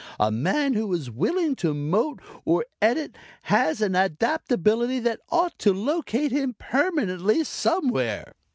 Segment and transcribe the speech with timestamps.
[0.19, 5.73] A man who is willing to mote or Edit has an adaptability that ought to
[5.75, 8.33] locate him permanently somewhere."